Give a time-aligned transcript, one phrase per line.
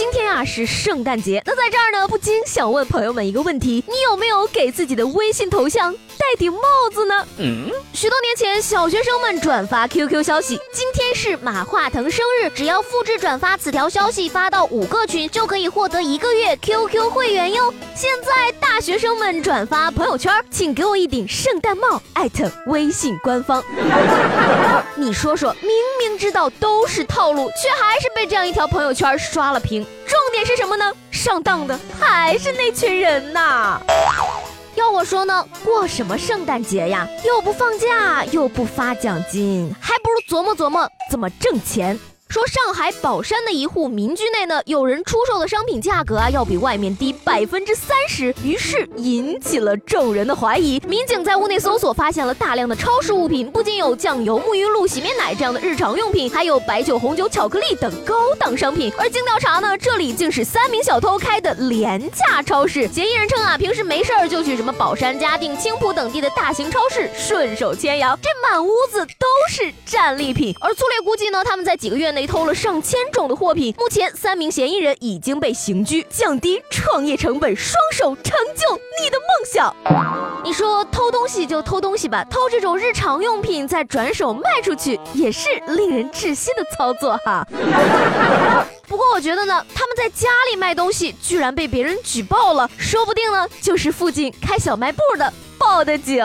[0.00, 7.14] 今天啊是圣诞节，那在这儿呢，不禁想问朋友们一个问题：你有没有给自己的微信头像戴顶帽子呢？
[7.36, 17.70] 嗯，许多年前，小学生们转发 QQ 消息，今天是马化腾生日，只要复制转发此条消息发到五个群，就可以获得一个月 QQ 会员哟。
[17.94, 23.62] 现在大学生们转发朋友圈，请给我一顶圣诞帽，艾特微信官方。
[24.96, 29.86] 你说说，明明知道都是套路，却还是被这样一条朋友圈刷了屏。
[30.06, 30.92] 重点是什么呢？
[31.10, 33.80] 上当的还是那群人呐！
[34.76, 37.06] 要我说呢，过什么圣诞节呀？
[37.26, 41.98] 又不放假，又不发奖金，还不如琢磨琢磨怎么挣钱。
[42.30, 50.80] 说上海宝山的一户民居内呢，有人出售的商品价格啊，要比外面低百分之三十，于是引起了众人的怀疑。
[50.86, 58.92] 民警在屋内搜索，发现了大量的超市物品，不仅有酱油、沐浴露、洗面奶这样的日常用品，还有白酒、红酒、巧克力等高档商品。
[58.96, 62.86] 而经调查呢，这里竟是三名小偷开的廉价超市。
[62.86, 70.54] 嫌疑人称啊，平时没事儿就去什么宝山、嘉定、青浦等地的大型超市顺手牵羊，这满屋子都是战利品。
[70.60, 72.19] 而粗略估计呢，他们在几个月内。
[72.26, 79.74] 偷了上千种的货品，目前三名嫌疑人已经被刑拘，降低创业成本，双手成就你的梦想。
[80.42, 87.46] 你说偷东西就偷东西吧，偷这种日常用品再转手卖出去，也是令人窒息的操作哈。
[88.88, 96.24] 不过我觉得呢，他们在家里卖东西，居然被别人举报了，说不定呢就是附近开小卖部的报的警。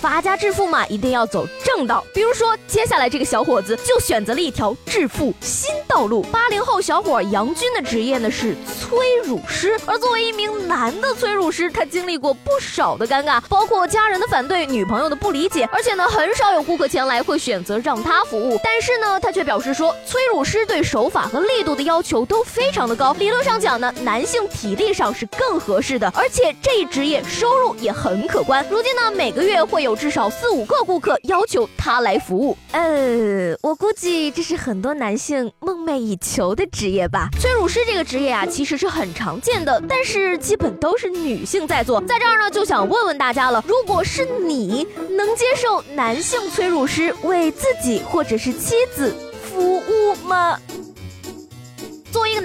[0.00, 1.44] 发家致富嘛，一定要走
[1.78, 2.04] 正道。
[2.12, 6.22] 比如说，接下来这个小伙子就选择了一条致富新道路。
[6.22, 18.60] 八零后小伙杨军的职业呢是催乳师，而作为一名男的催乳师，他经历过不少的尴尬，包括家人的反对、女朋友的不理解，而且呢，很少有顾客前来会选择让他服务。
[18.62, 23.12] 但是呢，他却表示说，催乳师对手法和力度的要求都非常的高。
[23.14, 28.64] 理论上讲呢，男性体力上是更合适的，而且这一职业收入也很可观。
[28.70, 29.88] 如今呢，每个月会有。
[29.88, 37.28] 有至少四五个顾客要求他来服务，呃，我估计这是很多男性梦寐以求的职业吧。
[37.40, 42.00] 催乳师这个职业啊，其实是很常见的，但是基本都是女性在做。
[42.02, 44.86] 在这儿呢，就想问问大家了，如果是你，
[45.16, 50.58] 能接受男性催乳师为自己或者是妻子服务吗？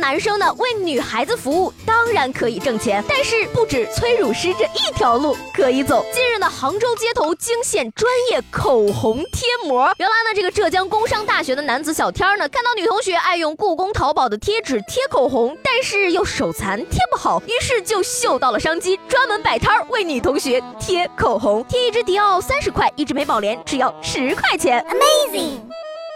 [0.04, 6.06] 男生呢，为女孩子服务当然可以挣钱，但是不止催乳师这一条路可以走。
[6.14, 9.90] 近日呢，杭州街头惊现专业口红贴膜。
[9.98, 21.64] 原来呢，这个浙江工商大学的男子小天呢，看到女同学爱用故宫淘宝的贴纸贴口红，但是又手残贴不好，于是就嗅到了商机，专门摆摊为女同学贴口红。
[21.70, 25.73] 贴一支迪奥三十块，一支美宝莲只要十块钱，Amazing。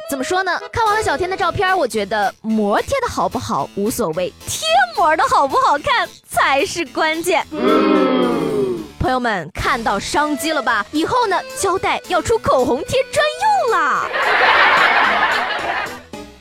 [0.10, 0.58] 怎么说呢？
[0.72, 7.46] 看完了小天的照片，我觉得膜贴的好不好无所谓，贴膜的好不好看才是关键。
[9.00, 10.86] 朋友们看到商机了吧？
[10.92, 14.06] 以后呢，胶带要出口红贴专用啦。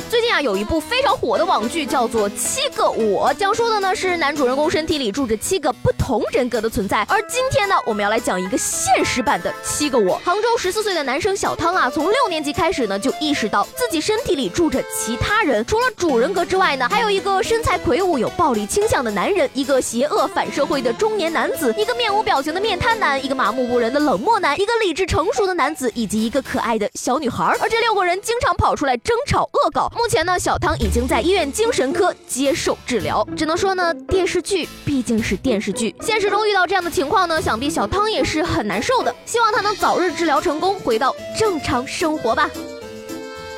[0.08, 7.04] 最近啊，有一部非常火的网剧，叫做《七个我》，讲述的呢是男主人公身体里住着七个不同人格的存在。
[7.08, 10.16] 而今天呢，我们要来讲一个现实版的七个我。
[10.24, 27.44] 杭州十四岁的男生小汤啊，从六年级开始呢，就意识到自己身体里住着其他人，除了主人格之外呢，还有一个身材魁梧、有暴力倾向的男人，一个邪恶反社会的中年男子，一个面无表情的面瘫男，一个麻木不仁的冷漠男，一个理智成熟的男子，以及一个可爱的小女孩。
[27.60, 29.90] 而这六个人经常跑出来争吵恶搞。
[29.96, 33.26] 目前呢，小汤已经在医院精神科接受治疗。
[33.34, 39.12] 只能说呢，电视剧毕竟是电视剧，现实中遇到这样的情况呢，想必小汤也是很难受的。
[39.24, 42.50] 希望他能早日治疗成功，回到正常生活吧。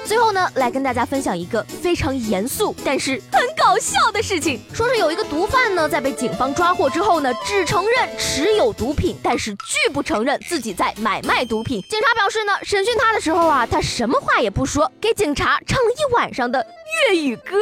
[0.05, 4.59] 最后呢，来跟大家分享一个非常严肃但是很搞笑的事情。
[4.73, 11.82] 说是有一个毒贩呢，在被警方抓获之后呢，只承认持有毒品，但是拒不承认自己在买卖毒品。
[11.82, 16.65] 警察表示呢，审讯他的时候啊，他什么话也不说，给警察唱了一晚上的
[17.11, 17.59] 粤语歌。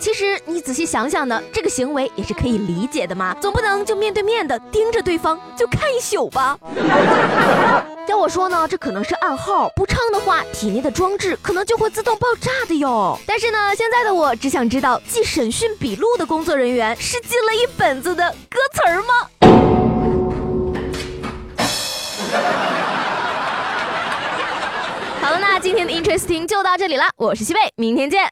[0.00, 6.58] 其实你仔细想想呢，这个行为也是可以理解的嘛，总不能就面对面的盯着对方就看一宿吧。
[8.08, 13.18] 要我说呢，这可能是暗号，不唱的话，体内的装置可能就会自动爆炸的哟。
[13.26, 19.28] 但是呢，现在的我只想知道，记审讯笔录的工作人员是记了一本子的歌词儿吗？
[25.20, 28.30] 好了，那今天的 Interesting 就到这里了，我是西贝，明天见。